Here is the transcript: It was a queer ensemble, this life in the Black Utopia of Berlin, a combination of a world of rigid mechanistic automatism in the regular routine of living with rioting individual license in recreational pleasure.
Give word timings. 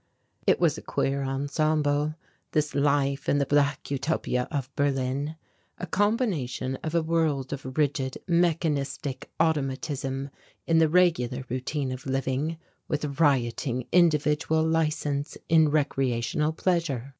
It 0.47 0.59
was 0.59 0.79
a 0.79 0.81
queer 0.81 1.21
ensemble, 1.23 2.15
this 2.53 2.73
life 2.73 3.29
in 3.29 3.37
the 3.37 3.45
Black 3.45 3.91
Utopia 3.91 4.47
of 4.49 4.75
Berlin, 4.75 5.35
a 5.77 5.85
combination 5.85 6.75
of 6.77 6.95
a 6.95 7.03
world 7.03 7.53
of 7.53 7.77
rigid 7.77 8.17
mechanistic 8.27 9.29
automatism 9.39 10.31
in 10.65 10.79
the 10.79 10.89
regular 10.89 11.45
routine 11.49 11.91
of 11.91 12.07
living 12.07 12.57
with 12.87 13.19
rioting 13.21 13.85
individual 13.91 14.63
license 14.67 15.37
in 15.49 15.69
recreational 15.69 16.51
pleasure. 16.51 17.09